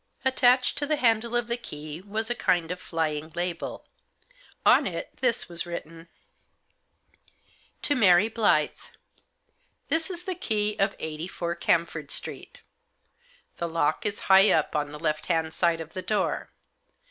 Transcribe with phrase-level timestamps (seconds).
[0.25, 3.85] Attached to the handle of the key was a kind of flying label;
[4.65, 6.07] on it this was written:"
[7.83, 8.89] To MARY Blyth.
[9.89, 12.61] This is the key of 84, Cam ford Street.
[13.57, 16.49] The lock is high up on the left hand side of the door.